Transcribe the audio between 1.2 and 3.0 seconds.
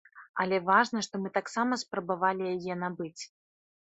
мы таксама спрабавалі яе